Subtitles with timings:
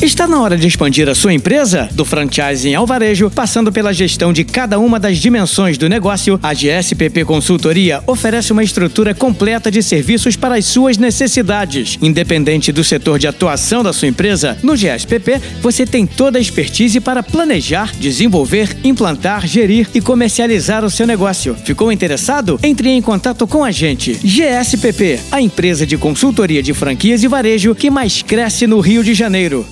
[0.00, 1.88] Está na hora de expandir a sua empresa?
[1.90, 6.54] Do franchising ao varejo, passando pela gestão de cada uma das dimensões do negócio, a
[6.54, 11.98] GSPP Consultoria oferece uma estrutura completa de serviços para as suas necessidades.
[12.00, 17.00] Independente do setor de atuação da sua empresa, no GSPP você tem toda a expertise
[17.00, 21.56] para planejar, desenvolver, implantar, gerir e comercializar o seu negócio.
[21.64, 22.56] Ficou interessado?
[22.62, 24.14] Entre em contato com a gente.
[24.22, 29.12] GSPP, a empresa de consultoria de franquias e varejo que mais cresce no Rio de
[29.12, 29.66] Janeiro.